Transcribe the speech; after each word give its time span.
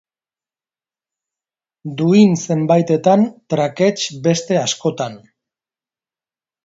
Duin 1.99 2.33
zenbaitetan, 2.45 3.27
trakets 3.55 4.07
beste 4.29 4.59
askotan. 4.65 5.21